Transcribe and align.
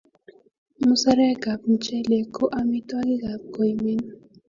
musarekap 0.87 1.59
mchelek 1.73 2.25
ko 2.35 2.43
amitwogikap 2.59 3.41
koimen 3.53 3.99